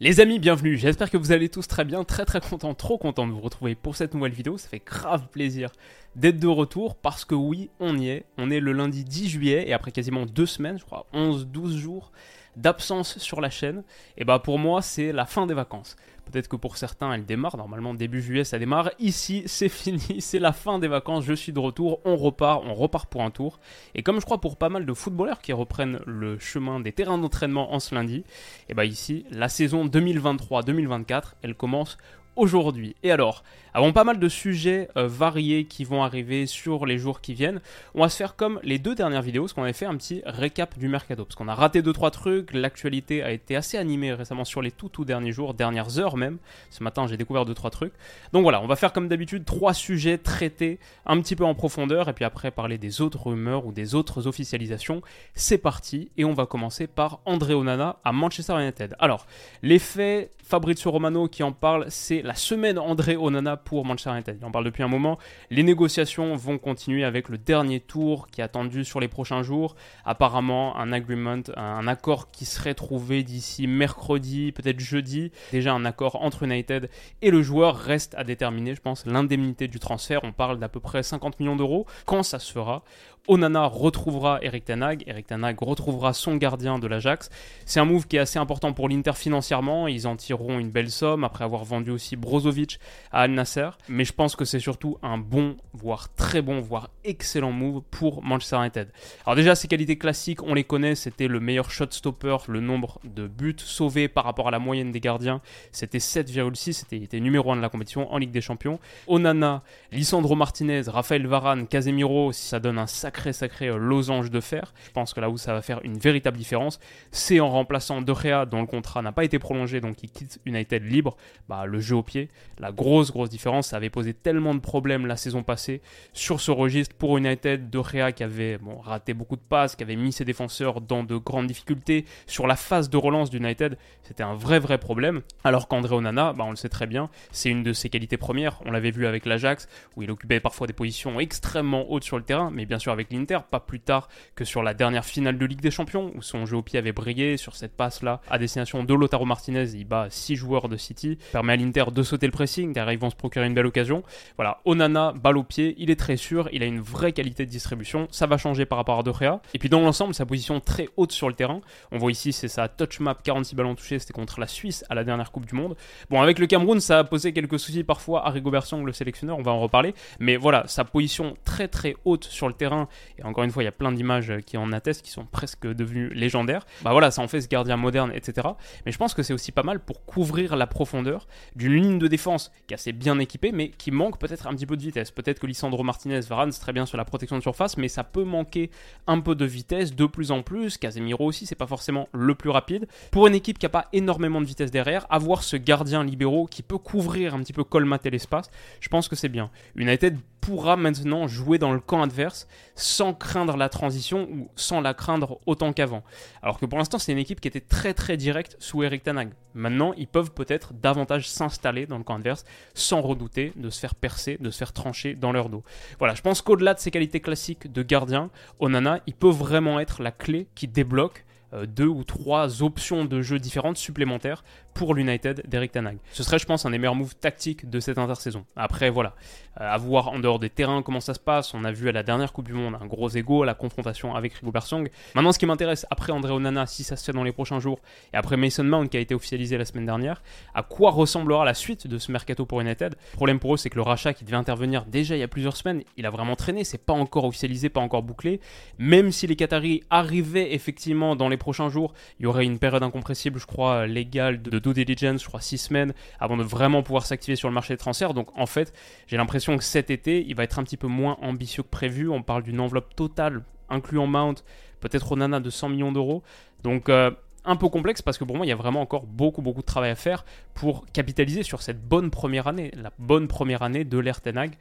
[0.00, 0.78] Les amis, bienvenue.
[0.78, 3.74] J'espère que vous allez tous très bien, très très content, trop content de vous retrouver
[3.74, 4.56] pour cette nouvelle vidéo.
[4.56, 5.72] Ça fait grave plaisir
[6.14, 8.24] d'être de retour parce que oui, on y est.
[8.36, 12.12] On est le lundi 10 juillet et après quasiment deux semaines, je crois 11-12 jours
[12.60, 13.82] d'absence sur la chaîne,
[14.16, 15.96] et bah pour moi c'est la fin des vacances.
[16.30, 18.90] Peut-être que pour certains elle démarre, normalement début juillet ça démarre.
[18.98, 22.74] Ici c'est fini, c'est la fin des vacances, je suis de retour, on repart, on
[22.74, 23.60] repart pour un tour.
[23.94, 27.18] Et comme je crois pour pas mal de footballeurs qui reprennent le chemin des terrains
[27.18, 28.24] d'entraînement en ce lundi,
[28.68, 31.96] et bah ici la saison 2023-2024 elle commence
[32.38, 32.94] aujourd'hui.
[33.02, 33.42] Et alors,
[33.74, 37.60] avant pas mal de sujets euh, variés qui vont arriver sur les jours qui viennent,
[37.94, 40.22] on va se faire comme les deux dernières vidéos, parce qu'on avait fait un petit
[40.24, 44.44] récap du mercato, parce qu'on a raté 2-3 trucs, l'actualité a été assez animée récemment
[44.44, 46.38] sur les tout tout derniers jours, dernières heures même.
[46.70, 47.92] Ce matin j'ai découvert 2-3 trucs.
[48.32, 52.08] Donc voilà, on va faire comme d'habitude trois sujets traités un petit peu en profondeur,
[52.08, 55.02] et puis après parler des autres rumeurs ou des autres officialisations.
[55.34, 58.96] C'est parti, et on va commencer par André Onana à Manchester United.
[58.98, 59.26] Alors,
[59.62, 64.44] l'effet Fabrizio Romano qui en parle, c'est la semaine André Onana pour Manchester United.
[64.44, 65.16] En parle depuis un moment.
[65.48, 69.76] Les négociations vont continuer avec le dernier tour qui est attendu sur les prochains jours.
[70.04, 75.32] Apparemment, un un accord qui serait trouvé d'ici mercredi, peut-être jeudi.
[75.52, 76.90] Déjà un accord entre United
[77.22, 80.20] et le joueur reste à déterminer, je pense, l'indemnité du transfert.
[80.22, 81.86] On parle d'à peu près 50 millions d'euros.
[82.04, 82.84] Quand ça se fera
[83.28, 87.28] Onana retrouvera Eric Tanag, Eric Tanag retrouvera son gardien de l'Ajax.
[87.66, 90.90] C'est un move qui est assez important pour l'Inter financièrement, ils en tireront une belle
[90.90, 92.80] somme après avoir vendu aussi Brozovic
[93.12, 96.88] à Al Nasser, mais je pense que c'est surtout un bon, voire très bon, voire
[97.04, 98.88] excellent move pour Manchester United.
[99.26, 102.98] Alors déjà, ses qualités classiques, on les connaît, c'était le meilleur shot stopper, le nombre
[103.04, 107.20] de buts sauvés par rapport à la moyenne des gardiens, c'était 7,6, c'était, il était
[107.20, 108.80] numéro 1 de la compétition en Ligue des Champions.
[109.06, 114.72] Onana, Lisandro Martinez, Rafael Varane, Casemiro, ça donne un sacré sacré, euh, losange de fer.
[114.86, 116.80] Je pense que là où ça va faire une véritable différence,
[117.10, 120.40] c'est en remplaçant De Gea, dont le contrat n'a pas été prolongé, donc il quitte
[120.46, 121.16] United libre,
[121.48, 122.28] bah, le jeu au pied.
[122.58, 125.80] La grosse, grosse différence, ça avait posé tellement de problèmes la saison passée
[126.12, 127.70] sur ce registre pour United.
[127.70, 131.02] De Gea qui avait bon, raté beaucoup de passes, qui avait mis ses défenseurs dans
[131.02, 132.04] de grandes difficultés.
[132.26, 135.22] Sur la phase de relance d'United, c'était un vrai, vrai problème.
[135.44, 138.60] Alors qu'André Onana, bah, on le sait très bien, c'est une de ses qualités premières.
[138.64, 142.24] On l'avait vu avec l'Ajax, où il occupait parfois des positions extrêmement hautes sur le
[142.24, 145.46] terrain, mais bien sûr avec l'Inter, pas plus tard que sur la dernière finale de
[145.46, 148.84] Ligue des Champions, où son jeu au pied avait brillé sur cette passe-là à destination
[148.84, 149.74] de Lotaro Martinez.
[149.74, 152.98] Il bat 6 joueurs de City, permet à l'Inter de sauter le pressing, derrière ils
[152.98, 154.02] vont se procurer une belle occasion.
[154.36, 157.50] Voilà, Onana, balle au pied, il est très sûr, il a une vraie qualité de
[157.50, 159.40] distribution, ça va changer par rapport à De Gea.
[159.54, 161.60] Et puis dans l'ensemble, sa position très haute sur le terrain.
[161.92, 164.94] On voit ici, c'est sa touch map, 46 ballons touchés, c'était contre la Suisse à
[164.94, 165.76] la dernière Coupe du Monde.
[166.10, 168.50] Bon, avec le Cameroun, ça a posé quelques soucis parfois à Rigo
[168.84, 169.94] le sélectionneur, on va en reparler.
[170.18, 172.88] Mais voilà, sa position très très haute sur le terrain,
[173.18, 175.66] et encore une fois, il y a plein d'images qui en attestent, qui sont presque
[175.66, 176.66] devenues légendaires.
[176.82, 178.48] Bah voilà, ça en fait ce gardien moderne, etc.
[178.86, 181.26] Mais je pense que c'est aussi pas mal pour couvrir la profondeur
[181.56, 184.66] d'une ligne de défense qui est assez bien équipée, mais qui manque peut-être un petit
[184.66, 185.10] peu de vitesse.
[185.10, 188.04] Peut-être que Lisandro Martinez, Varane, c'est très bien sur la protection de surface, mais ça
[188.04, 188.70] peut manquer
[189.06, 190.78] un peu de vitesse de plus en plus.
[190.78, 192.86] Casemiro aussi, c'est pas forcément le plus rapide.
[193.10, 196.62] Pour une équipe qui a pas énormément de vitesse derrière, avoir ce gardien libéraux qui
[196.62, 198.50] peut couvrir un petit peu colmater l'espace,
[198.80, 199.50] je pense que c'est bien.
[199.76, 204.94] United pourra maintenant jouer dans le camp adverse sans craindre la transition ou sans la
[204.94, 206.04] craindre autant qu'avant.
[206.42, 209.32] Alors que pour l'instant, c'est une équipe qui était très très directe sous Eric Tanag.
[209.54, 212.44] Maintenant, ils peuvent peut-être davantage s'installer dans le camp adverse
[212.74, 215.64] sans redouter de se faire percer, de se faire trancher dans leur dos.
[215.98, 218.30] Voilà, je pense qu'au-delà de ses qualités classiques de gardien,
[218.60, 221.24] Onana, il peut vraiment être la clé qui débloque
[221.66, 224.44] deux ou trois options de jeu différentes supplémentaires
[224.74, 225.98] pour l'United d'Eric Tanag.
[226.12, 228.44] Ce serait, je pense, un des meilleurs moves tactiques de cette intersaison.
[228.54, 229.14] Après, voilà,
[229.60, 231.52] euh, à voir en dehors des terrains comment ça se passe.
[231.52, 234.34] On a vu à la dernière Coupe du Monde un gros ego, la confrontation avec
[234.34, 234.88] Rigo Bersong.
[235.16, 237.80] Maintenant, ce qui m'intéresse après André Onana, si ça se fait dans les prochains jours,
[238.12, 240.22] et après Mason Mount qui a été officialisé la semaine dernière,
[240.54, 242.94] à quoi ressemblera la suite de ce mercato pour United?
[242.94, 245.28] Le problème pour eux, c'est que le rachat qui devait intervenir déjà il y a
[245.28, 246.62] plusieurs semaines, il a vraiment traîné.
[246.62, 248.40] C'est pas encore officialisé, pas encore bouclé.
[248.78, 252.82] Même si les Qataris arrivaient effectivement dans les prochains jours, il y aurait une période
[252.82, 257.06] incompressible, je crois, légale de due diligence, je crois 6 semaines, avant de vraiment pouvoir
[257.06, 258.14] s'activer sur le marché des transferts.
[258.14, 258.72] Donc en fait,
[259.06, 262.08] j'ai l'impression que cet été, il va être un petit peu moins ambitieux que prévu.
[262.08, 264.44] On parle d'une enveloppe totale, incluant Mount,
[264.80, 266.22] peut-être Onana de 100 millions d'euros.
[266.62, 267.10] Donc euh,
[267.44, 269.66] un peu complexe parce que pour moi, il y a vraiment encore beaucoup, beaucoup de
[269.66, 270.24] travail à faire
[270.54, 274.56] pour capitaliser sur cette bonne première année, la bonne première année de l'ère Tenag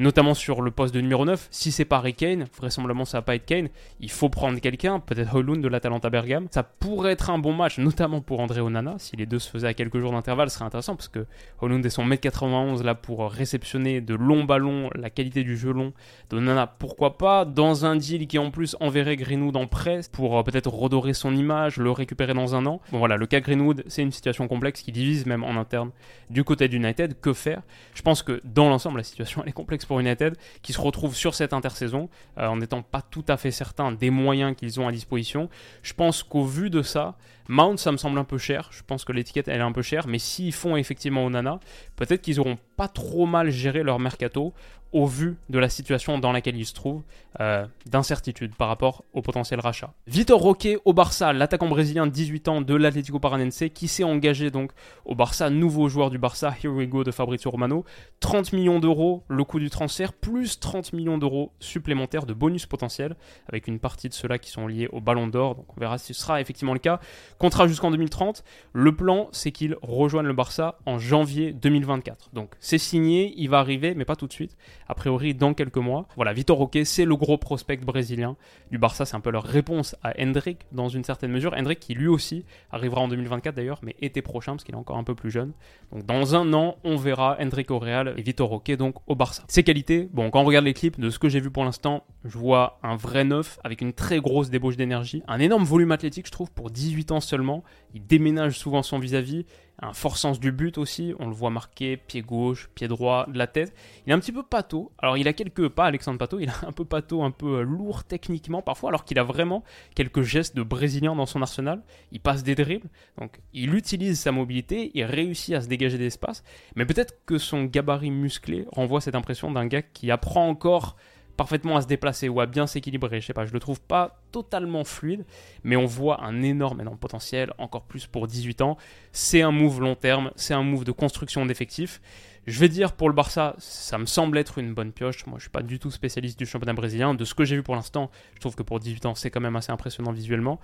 [0.00, 1.48] notamment sur le poste de numéro 9.
[1.50, 3.68] Si c'est pas Harry Kane, vraisemblablement ça va pas être Kane,
[4.00, 6.48] il faut prendre quelqu'un, peut-être Holund de l'Atalanta Bergame.
[6.50, 9.68] Ça pourrait être un bon match, notamment pour André Onana, si les deux se faisaient
[9.68, 11.26] à quelques jours d'intervalle, ce serait intéressant parce que
[11.60, 15.92] Holund est son 1m91 là pour réceptionner de longs ballons, la qualité du jeu long
[16.30, 20.42] d'Onana, pourquoi pas, dans un deal qui en plus enverrait Greenwood en presse pour euh,
[20.42, 22.80] peut-être redorer son image, le récupérer dans un an.
[22.92, 25.90] Bon voilà, le cas Greenwood, c'est une situation complexe qui divise même en interne
[26.30, 27.20] du côté d'United.
[27.20, 27.62] Que faire?
[27.94, 31.34] Je pense que dans l'ensemble, la situation elle est complexe United, qui se retrouve sur
[31.34, 32.08] cette intersaison
[32.38, 35.48] euh, en n'étant pas tout à fait certain des moyens qu'ils ont à disposition.
[35.82, 37.16] Je pense qu'au vu de ça,
[37.50, 38.68] Mount, ça me semble un peu cher.
[38.70, 40.06] Je pense que l'étiquette, elle est un peu chère.
[40.06, 41.58] Mais s'ils font effectivement Onana,
[41.96, 44.54] peut-être qu'ils auront pas trop mal géré leur mercato
[44.92, 47.02] au vu de la situation dans laquelle il se trouve,
[47.38, 49.92] euh, d'incertitude par rapport au potentiel rachat.
[50.06, 54.50] Vitor Roque au Barça, l'attaquant brésilien de 18 ans de l'Atlético Paranense, qui s'est engagé
[54.50, 54.72] donc
[55.04, 57.84] au Barça, nouveau joueur du Barça, Here We Go de Fabrizio Romano.
[58.18, 63.14] 30 millions d'euros le coût du transfert, plus 30 millions d'euros supplémentaires de bonus potentiels,
[63.48, 66.14] avec une partie de ceux-là qui sont liés au Ballon d'Or, donc on verra si
[66.14, 67.00] ce sera effectivement le cas.
[67.40, 68.44] Contrat jusqu'en 2030.
[68.74, 72.28] Le plan, c'est qu'il rejoigne le Barça en janvier 2024.
[72.34, 74.58] Donc c'est signé, il va arriver, mais pas tout de suite
[74.88, 76.06] a priori dans quelques mois.
[76.16, 78.36] Voilà, Vitor Roque, c'est le gros prospect brésilien
[78.70, 81.54] du Barça, c'est un peu leur réponse à Hendrik dans une certaine mesure.
[81.56, 84.98] Hendrik qui lui aussi arrivera en 2024 d'ailleurs, mais été prochain parce qu'il est encore
[84.98, 85.52] un peu plus jeune.
[85.92, 89.44] Donc dans un an, on verra Hendrik au Real et Vitor Roque donc au Barça.
[89.48, 92.04] Ses qualités, bon, quand on regarde les clips, de ce que j'ai vu pour l'instant,
[92.26, 96.26] je vois un vrai neuf avec une très grosse débauche d'énergie, un énorme volume athlétique,
[96.26, 97.64] je trouve, pour 18 ans seulement.
[97.94, 99.46] Il déménage souvent son vis-à-vis,
[99.82, 103.38] un fort sens du but aussi, on le voit marqué pied gauche, pied droit, de
[103.38, 103.74] la tête.
[104.04, 104.92] Il est un petit peu pâteau.
[104.98, 107.62] Alors il a quelques pas Alexandre Pato, il a un peu pâteau, un peu euh,
[107.62, 111.82] lourd techniquement parfois, alors qu'il a vraiment quelques gestes de brésilien dans son arsenal.
[112.12, 116.44] Il passe des dribbles, donc il utilise sa mobilité, il réussit à se dégager d'espace,
[116.76, 120.96] mais peut-être que son gabarit musclé renvoie cette impression d'un gars qui apprend encore
[121.40, 123.22] parfaitement à se déplacer ou à bien s'équilibrer.
[123.22, 125.24] Je sais pas, je le trouve pas totalement fluide,
[125.64, 128.76] mais on voit un énorme, énorme potentiel, encore plus pour 18 ans.
[129.12, 132.02] C'est un move long terme, c'est un move de construction d'effectifs.
[132.46, 135.26] Je vais dire pour le Barça, ça me semble être une bonne pioche.
[135.26, 137.14] Moi, je suis pas du tout spécialiste du championnat brésilien.
[137.14, 139.40] De ce que j'ai vu pour l'instant, je trouve que pour 18 ans, c'est quand
[139.40, 140.58] même assez impressionnant visuellement.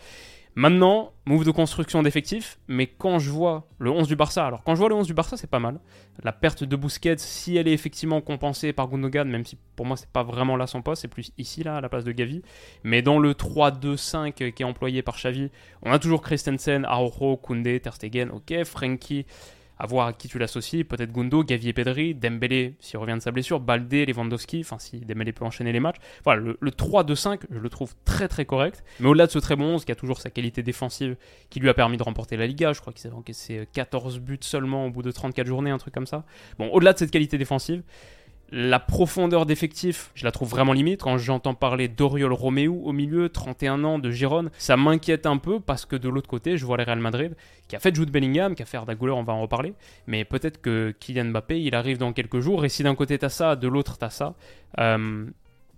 [0.59, 4.75] Maintenant, move de construction d'effectifs, mais quand je vois le 11 du Barça, alors quand
[4.75, 5.79] je vois le 11 du Barça, c'est pas mal.
[6.25, 9.99] La perte de Busquets, si elle est effectivement compensée par Gundogan, même si pour moi
[9.99, 12.41] c'est pas vraiment là son poste, c'est plus ici là à la place de Gavi.
[12.85, 15.51] Mais dans le 3-2-5 qui est employé par Xavi,
[15.83, 19.27] on a toujours Christensen, Araujo, Koundé, Ter Stegen, ok, Frankie,
[19.79, 23.21] à voir à qui tu l'associes, peut-être Gundo, Gavi et Pedri, Dembélé s'il revient de
[23.21, 25.97] sa blessure, Baldé, Lewandowski, enfin si Dembélé peut enchaîner les matchs.
[26.25, 28.85] Voilà, le, 3-2-5, je le trouve très très correct.
[29.01, 31.17] Mais au-delà de ce très bon 11 qui a toujours sa qualité défensive
[31.51, 34.39] qui lui a permis de remporter la Liga, je crois qu'il s'est encaissé 14 buts
[34.41, 36.25] seulement au bout de 34 journées, un truc comme ça.
[36.59, 37.83] Bon, au-delà de cette qualité défensive,
[38.53, 41.03] la profondeur d'effectif, je la trouve vraiment limite.
[41.03, 45.61] Quand j'entends parler d'Oriol Romeu au milieu, 31 ans, de Giron, ça m'inquiète un peu
[45.61, 47.35] parce que de l'autre côté, je vois le Real Madrid
[47.69, 49.75] qui a fait Jude Bellingham, qui a fait Arda on va en reparler.
[50.07, 52.65] Mais peut-être que Kylian Mbappé, il arrive dans quelques jours.
[52.65, 54.35] Et si d'un côté t'as ça, de l'autre t'as ça.
[54.79, 55.27] Euh,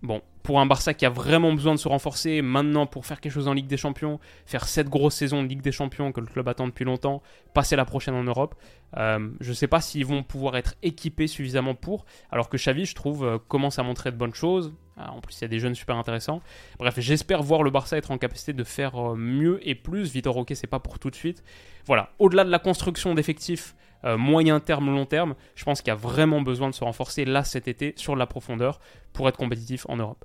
[0.02, 3.32] Bon, pour un Barça qui a vraiment besoin de se renforcer maintenant pour faire quelque
[3.32, 6.26] chose en Ligue des Champions, faire cette grosse saison de Ligue des Champions que le
[6.26, 7.20] club attend depuis longtemps,
[7.52, 8.54] passer la prochaine en Europe,
[8.96, 12.86] euh, je ne sais pas s'ils vont pouvoir être équipés suffisamment pour, alors que Xavi,
[12.86, 14.72] je trouve, euh, commence à montrer de bonnes choses.
[14.96, 16.40] Ah, en plus, il y a des jeunes super intéressants.
[16.78, 20.12] Bref, j'espère voir le Barça être en capacité de faire euh, mieux et plus.
[20.12, 21.44] Vitor Roque, c'est pas pour tout de suite.
[21.84, 25.92] Voilà, au-delà de la construction d'effectifs, euh, moyen terme, long terme, je pense qu'il y
[25.92, 28.80] a vraiment besoin de se renforcer là cet été sur la profondeur
[29.12, 30.24] pour être compétitif en Europe.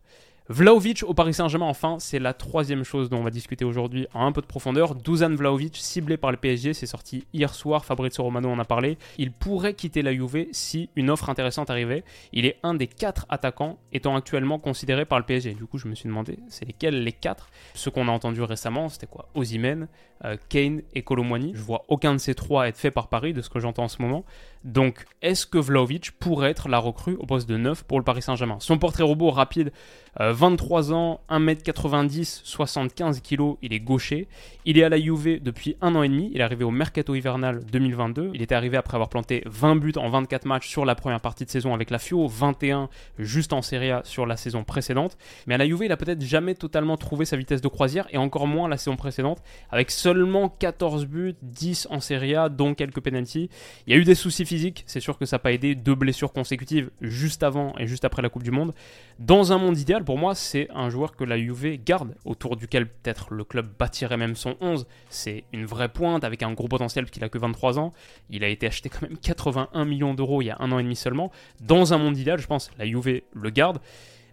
[0.49, 4.25] Vlaovic au Paris Saint-Germain, enfin, c'est la troisième chose dont on va discuter aujourd'hui en
[4.25, 4.93] un peu de profondeur.
[4.93, 8.97] Dusan Vlaovic, ciblé par le PSG, c'est sorti hier soir, Fabrizio Romano en a parlé.
[9.17, 12.03] Il pourrait quitter la Juve si une offre intéressante arrivait.
[12.33, 15.53] Il est un des quatre attaquants étant actuellement considérés par le PSG.
[15.53, 17.49] Du coup, je me suis demandé, c'est lesquels les quatre?
[17.73, 19.29] Ceux qu'on a entendus récemment, c'était quoi?
[19.35, 19.87] Ozymen,
[20.25, 21.53] euh, Kane et Colomwani.
[21.55, 23.87] Je vois aucun de ces trois être fait par Paris, de ce que j'entends en
[23.87, 24.25] ce moment.
[24.63, 28.21] Donc, est-ce que Vlaovic pourrait être la recrue au poste de 9 pour le Paris
[28.21, 28.57] Saint-Germain?
[28.59, 29.71] Son portrait robot rapide,
[30.19, 34.27] 23 euh, ans, 1m90, 75 kg, il est gaucher.
[34.65, 36.29] Il est à la Juve depuis un an et demi.
[36.33, 38.31] Il est arrivé au mercato hivernal 2022.
[38.33, 41.45] Il était arrivé après avoir planté 20 buts en 24 matchs sur la première partie
[41.45, 45.17] de saison avec la Fio, 21 juste en Serie A sur la saison précédente.
[45.47, 48.17] Mais à la Juve, il a peut-être jamais totalement trouvé sa vitesse de croisière et
[48.17, 49.41] encore moins la saison précédente
[49.71, 53.49] avec seulement 14 buts, 10 en Serie A, dont quelques penalties.
[53.87, 55.73] Il y a eu des soucis physiques, c'est sûr que ça n'a pas aidé.
[55.73, 58.73] Deux blessures consécutives juste avant et juste après la Coupe du Monde.
[59.17, 62.87] Dans un monde idéal, pour moi, c'est un joueur que la Juve garde, autour duquel
[62.87, 64.85] peut-être le club bâtirait même son 11.
[65.09, 67.93] C'est une vraie pointe avec un gros potentiel parce qu'il a que 23 ans.
[68.29, 70.83] Il a été acheté quand même 81 millions d'euros il y a un an et
[70.83, 71.31] demi seulement.
[71.59, 73.79] Dans un monde idéal, je pense, la Juve le garde.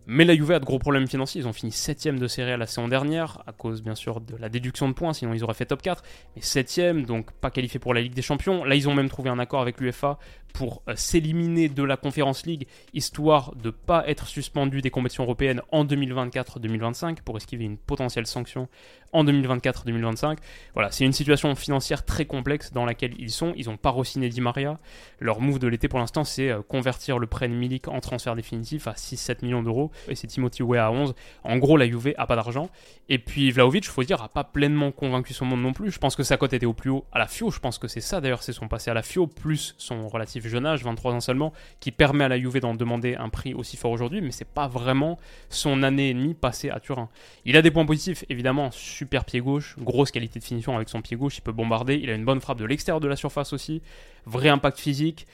[0.07, 1.40] Mais la Juve a de gros problèmes financiers.
[1.40, 4.37] Ils ont fini 7ème de série à la saison dernière, à cause bien sûr de
[4.37, 6.02] la déduction de points, sinon ils auraient fait top 4.
[6.37, 8.64] Mais 7ème, donc pas qualifié pour la Ligue des Champions.
[8.64, 10.19] Là, ils ont même trouvé un accord avec l'UFA
[10.52, 15.62] pour euh, s'éliminer de la Conference League, histoire de pas être suspendu des compétitions européennes
[15.71, 18.69] en 2024-2025, pour esquiver une potentielle sanction
[19.12, 20.38] en 2024-2025.
[20.75, 23.52] Voilà, c'est une situation financière très complexe dans laquelle ils sont.
[23.57, 24.79] Ils n'ont pas re-signé Di Maria.
[25.19, 28.37] Leur move de l'été pour l'instant, c'est euh, convertir le prêt de Milik en transfert
[28.37, 29.90] définitif à 6-7 millions d'euros.
[30.09, 31.14] Et c'est Timothy Weah à 11.
[31.45, 32.71] En gros, la Juve a pas d'argent.
[33.09, 35.90] Et puis Vlaovic, faut dire, a pas pleinement convaincu son monde non plus.
[35.90, 37.50] Je pense que sa cote était au plus haut à la FIO.
[37.50, 40.47] Je pense que c'est ça d'ailleurs, c'est son passé à la FIO, plus son relatif
[40.47, 43.76] jeune âge, 23 ans seulement, qui permet à la Juve d'en demander un prix aussi
[43.76, 44.21] fort aujourd'hui.
[44.21, 47.09] Mais c'est pas vraiment son année et demie passée à Turin.
[47.45, 51.00] Il a des points positifs, évidemment, super pied gauche, grosse qualité de finition avec son
[51.00, 53.54] pied gauche, il peut bombarder, il a une bonne frappe de l'extérieur de la surface
[53.54, 53.80] aussi,
[54.26, 55.26] vrai impact physique.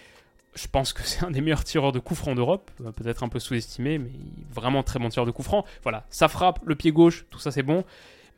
[0.54, 3.28] Je pense que c'est un des meilleurs tireurs de coups francs d'Europe, euh, peut-être un
[3.28, 4.10] peu sous-estimé, mais
[4.52, 5.64] vraiment très bon tireur de coups francs.
[5.82, 7.82] Voilà, sa frappe, le pied gauche, tout ça c'est bon.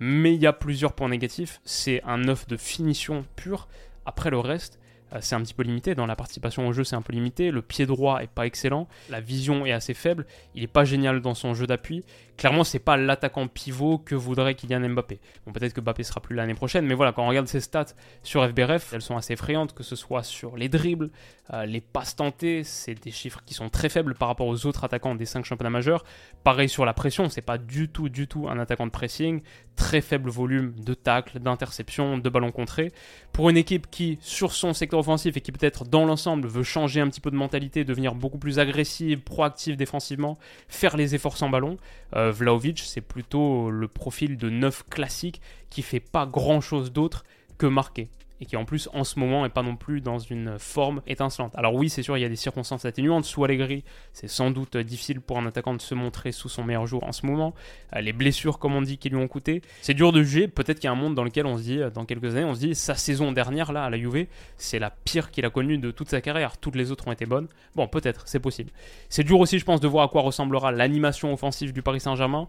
[0.00, 1.60] Mais il y a plusieurs points négatifs.
[1.64, 3.68] C'est un œuf de finition pure.
[4.06, 4.80] Après le reste,
[5.20, 5.94] c'est un petit peu limité.
[5.94, 7.50] Dans la participation au jeu, c'est un peu limité.
[7.50, 8.88] Le pied droit est pas excellent.
[9.08, 10.26] La vision est assez faible.
[10.54, 12.04] Il est pas génial dans son jeu d'appui.
[12.38, 15.18] Clairement, c'est pas l'attaquant pivot que voudrait Kylian Mbappé.
[15.44, 17.94] Bon, peut-être que Mbappé sera plus l'année prochaine, mais voilà, quand on regarde ses stats
[18.22, 21.10] sur FBRF, elles sont assez effrayantes, que ce soit sur les dribbles,
[21.52, 24.84] euh, les passes tentées, c'est des chiffres qui sont très faibles par rapport aux autres
[24.84, 26.04] attaquants des 5 championnats majeurs.
[26.44, 29.42] Pareil sur la pression, c'est pas du tout, du tout un attaquant de pressing.
[29.74, 32.92] Très faible volume de tacles, d'interceptions, de ballons contrés.
[33.32, 37.00] Pour une équipe qui, sur son secteur offensif et qui peut-être dans l'ensemble veut changer
[37.00, 40.38] un petit peu de mentalité, devenir beaucoup plus agressive, proactive défensivement,
[40.68, 41.78] faire les efforts sans ballon,
[42.16, 45.40] euh, Vlaovic, c'est plutôt le profil de neuf classique
[45.70, 47.24] qui fait pas grand chose d'autre
[47.58, 48.08] que marquer
[48.40, 51.52] et qui en plus en ce moment est pas non plus dans une forme étincelante.
[51.56, 53.24] Alors oui, c'est sûr, il y a des circonstances atténuantes.
[53.24, 56.86] Sous Allegri, c'est sans doute difficile pour un attaquant de se montrer sous son meilleur
[56.86, 57.54] jour en ce moment.
[57.94, 60.48] Euh, les blessures, comme on dit, qui lui ont coûté, c'est dur de juger.
[60.48, 62.44] Peut-être qu'il y a un monde dans lequel on se dit, euh, dans quelques années,
[62.44, 64.26] on se dit, sa saison dernière là à la Juve,
[64.56, 66.58] c'est la pire qu'il a connue de toute sa carrière.
[66.58, 67.48] Toutes les autres ont été bonnes.
[67.74, 68.70] Bon, peut-être, c'est possible.
[69.08, 72.48] C'est dur aussi, je pense, de voir à quoi ressemblera l'animation offensive du Paris Saint-Germain.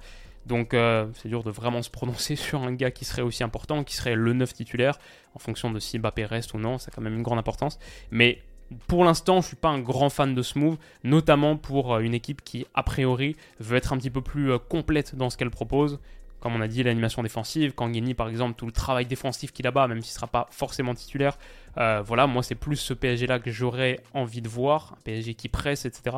[0.50, 3.84] Donc euh, c'est dur de vraiment se prononcer sur un gars qui serait aussi important,
[3.86, 4.98] qui serait le neuf titulaire,
[5.36, 7.80] en fonction de si Mbappé reste ou non, ça a quand même une grande importance.
[8.12, 8.42] Mais
[8.88, 12.00] pour l'instant, je ne suis pas un grand fan de ce move, notamment pour euh,
[12.00, 15.38] une équipe qui, a priori, veut être un petit peu plus euh, complète dans ce
[15.38, 16.00] qu'elle propose.
[16.40, 19.72] Comme on a dit, l'animation défensive, Kangeni par exemple, tout le travail défensif qu'il a
[19.72, 21.38] bas, même s'il ne sera pas forcément titulaire.
[21.76, 25.50] Voilà, moi c'est plus ce PSG là que j'aurais envie de voir, un PSG qui
[25.50, 26.18] presse, etc.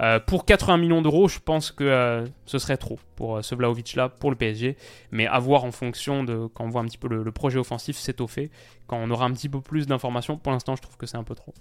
[0.00, 3.54] Euh, pour 80 millions d'euros, je pense que euh, ce serait trop pour euh, ce
[3.54, 4.76] Vlaovic-là, pour le PSG.
[5.10, 7.96] Mais à voir en fonction de quand on voit un petit peu le, projet offensif
[7.96, 8.50] s'étoffer,
[8.86, 10.38] quand on aura un petit peu plus d'informations.
[10.38, 11.52] Pour l'instant, je trouve que c'est un peu trop.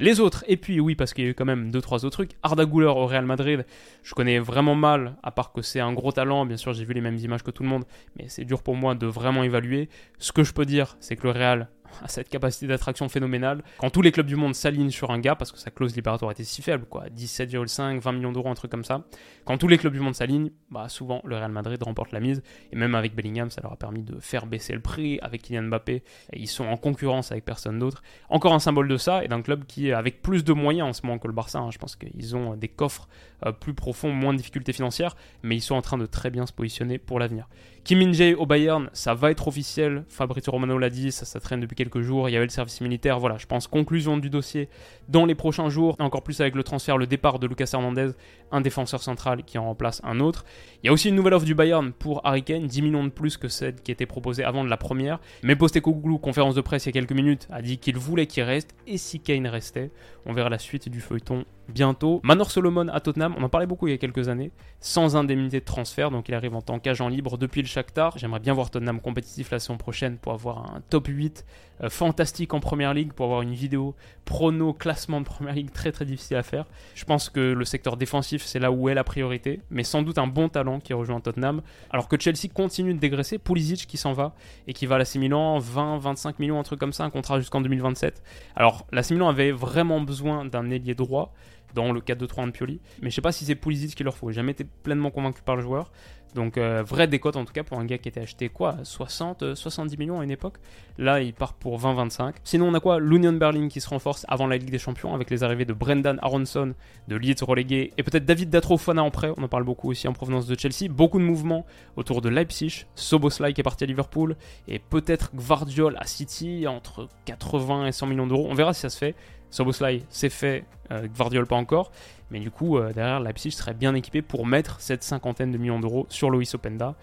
[0.00, 2.32] Les autres, et puis oui, parce qu'il y a eu quand même 2-3 autres trucs.
[2.42, 3.66] Arda Güler au Real Madrid,
[4.02, 6.46] je connais vraiment mal, à part que c'est un gros talent.
[6.46, 7.84] Bien sûr, j'ai vu les mêmes images que tout le monde,
[8.18, 9.90] mais c'est dur pour moi de vraiment évaluer.
[10.18, 11.68] Ce que je peux dire, c'est que le Real
[12.02, 13.62] à cette capacité d'attraction phénoménale.
[13.78, 16.30] Quand tous les clubs du monde s'alignent sur un gars, parce que sa clause libératoire
[16.30, 19.04] était si faible, quoi, 17,5, 20 millions d'euros, un truc comme ça.
[19.44, 22.42] Quand tous les clubs du monde s'alignent, bah souvent le Real Madrid remporte la mise.
[22.72, 25.18] Et même avec Bellingham, ça leur a permis de faire baisser le prix.
[25.22, 28.02] Avec Kylian Mbappé, ils sont en concurrence avec personne d'autre.
[28.28, 31.04] Encore un symbole de ça et d'un club qui, avec plus de moyens en ce
[31.04, 33.08] moment que le Barça, hein, je pense qu'ils ont des coffres
[33.46, 36.46] euh, plus profonds, moins de difficultés financières, mais ils sont en train de très bien
[36.46, 37.48] se positionner pour l'avenir.
[37.84, 40.04] Kim Min-jae au Bayern, ça va être officiel.
[40.08, 42.28] Fabrizio Romano l'a dit, ça, ça traîne depuis quelques jours.
[42.28, 43.18] Il y avait le service militaire.
[43.18, 44.68] Voilà, je pense conclusion du dossier
[45.08, 45.96] dans les prochains jours.
[45.98, 48.10] Encore plus avec le transfert, le départ de Lucas Hernandez,
[48.50, 50.44] un défenseur central qui en remplace un autre.
[50.82, 53.10] Il y a aussi une nouvelle offre du Bayern pour Harry Kane, 10 millions de
[53.10, 55.20] plus que celle qui était proposée avant de la première.
[55.42, 58.44] Mais Postecoglou, conférence de presse il y a quelques minutes, a dit qu'il voulait qu'il
[58.44, 58.74] reste.
[58.86, 59.90] Et si Kane restait,
[60.26, 62.20] on verra la suite du feuilleton bientôt.
[62.22, 64.50] Manor Solomon à Tottenham, on en parlait beaucoup il y a quelques années,
[64.80, 68.18] sans indemnité de transfert, donc il arrive en tant qu'agent libre depuis le Shakhtar.
[68.18, 71.44] J'aimerais bien voir Tottenham compétitif la saison prochaine pour avoir un top 8
[71.82, 75.92] euh, fantastique en première ligue, pour avoir une vidéo prono classement de première ligue très
[75.92, 76.66] très difficile à faire.
[76.94, 80.18] Je pense que le secteur défensif c'est là où est la priorité, mais sans doute
[80.18, 81.62] un bon talent qui rejoint Tottenham.
[81.90, 84.34] Alors que Chelsea continue de dégraisser, Pulisic qui s'en va
[84.66, 87.60] et qui va à la Milan, 20-25 millions, un truc comme ça, un contrat jusqu'en
[87.60, 88.22] 2027.
[88.56, 91.32] Alors la Milan avait vraiment besoin d'un ailier droit.
[91.74, 92.80] Dans le 4-2-3 de Pioli.
[93.00, 94.30] Mais je sais pas si c'est Pulisic qu'il leur faut.
[94.30, 95.90] J'ai jamais été pleinement convaincu par le joueur.
[96.34, 99.54] Donc euh, vraie décote en tout cas pour un gars qui était acheté quoi 60,
[99.54, 100.54] 70 euh, millions à une époque.
[100.98, 102.34] Là il part pour 20-25.
[102.44, 102.98] Sinon on a quoi?
[103.00, 106.18] L'Union Berlin qui se renforce avant la Ligue des Champions avec les arrivées de Brendan
[106.22, 106.74] Aronson
[107.08, 109.32] de Leeds relégué et peut-être David Datrofana en prêt.
[109.36, 110.90] On en parle beaucoup aussi en provenance de Chelsea.
[110.90, 112.86] Beaucoup de mouvements autour de Leipzig.
[112.94, 114.36] Soboslai qui est parti à Liverpool
[114.68, 118.46] et peut-être Gvardiol à City entre 80 et 100 millions d'euros.
[118.48, 119.14] On verra si ça se fait.
[119.52, 121.06] Soboslai c'est fait, euh,
[121.48, 121.92] pas encore.
[122.32, 125.78] Mais du coup, euh, derrière, Leipzig serait bien équipé pour mettre cette cinquantaine de millions
[125.78, 126.96] d'euros sur Loïs Openda.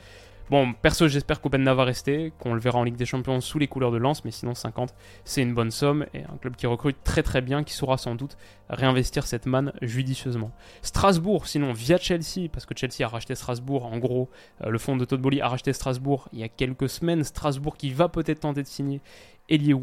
[0.50, 3.68] Bon, perso, j'espère qu'Openda va rester, qu'on le verra en Ligue des Champions sous les
[3.68, 6.98] couleurs de Lens, mais sinon 50, c'est une bonne somme et un club qui recrute
[7.03, 8.36] très très bien, qui saura sans doute
[8.68, 10.51] réinvestir cette manne judicieusement.
[10.82, 14.32] Strasbourg, sinon via Chelsea, parce que Chelsea a racheté Strasbourg, en gros,
[14.63, 17.24] euh, le fonds de Todd Bolly a racheté Strasbourg il y a quelques semaines.
[17.24, 19.01] Strasbourg qui va peut-être tenter de signer
[19.50, 19.74] Elie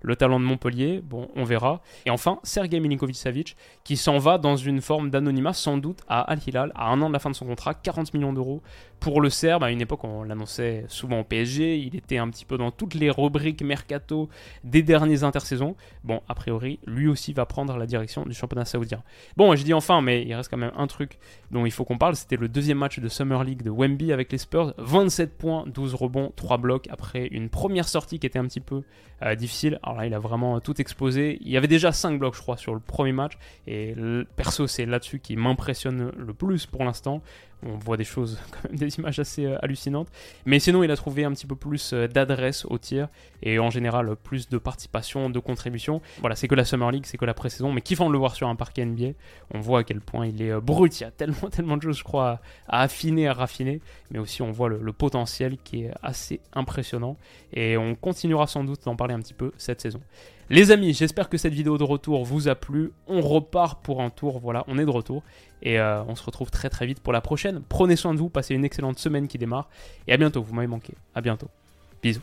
[0.00, 1.80] le talent de Montpellier, bon, on verra.
[2.06, 6.40] Et enfin, Sergei Milinkovic-Savic, qui s'en va dans une forme d'anonymat, sans doute, à Al
[6.46, 8.62] Hilal, à un an de la fin de son contrat, 40 millions d'euros
[9.00, 9.64] pour le Serbe.
[9.64, 12.94] À une époque, on l'annonçait souvent au PSG, il était un petit peu dans toutes
[12.94, 14.28] les rubriques mercato
[14.64, 15.76] des derniers intersaisons.
[16.04, 19.02] Bon, a priori, lui aussi va prendre la direction du championnat saoudien.
[19.36, 21.18] Bon, je dis enfin, mais il reste quand même un truc
[21.50, 24.32] dont il faut qu'on parle, c'était le deuxième match de Summer League de Wemby avec
[24.32, 28.46] les Spurs, 27 points, 12 rebonds, 3 blocs après une première sortie qui était un
[28.46, 28.82] petit peu
[29.22, 29.78] euh, difficile.
[29.82, 31.38] Alors là, il a vraiment tout explosé.
[31.40, 33.32] Il y avait déjà 5 blocs, je crois, sur le premier match.
[33.66, 33.94] Et
[34.36, 37.22] perso, c'est là-dessus qui m'impressionne le plus pour l'instant
[37.64, 40.08] on voit des choses, quand même des images assez euh, hallucinantes.
[40.46, 43.08] Mais sinon, il a trouvé un petit peu plus euh, d'adresse au tir
[43.42, 46.00] et en général plus de participation, de contribution.
[46.20, 48.34] Voilà, c'est que la Summer League, c'est que la pré-saison, mais kiffant de le voir
[48.34, 49.12] sur un parquet NBA.
[49.54, 51.00] On voit à quel point il est euh, brut.
[51.00, 53.80] Il y a tellement, tellement de choses, je crois, à, affiner, à raffiner.
[54.10, 57.16] Mais aussi, on voit le, potentiel qui est assez impressionnant.
[57.52, 60.00] Et on continuera sans doute d'en parler un petit peu cette saison.
[60.52, 62.92] Les amis, j'espère que cette vidéo de retour vous a plu.
[63.06, 65.22] On repart pour un tour, voilà, on est de retour.
[65.62, 67.62] Et euh, on se retrouve très très vite pour la prochaine.
[67.70, 69.70] Prenez soin de vous, passez une excellente semaine qui démarre.
[70.06, 70.92] Et à bientôt, vous m'avez manqué.
[71.14, 71.48] À bientôt.
[72.02, 72.20] Bisous.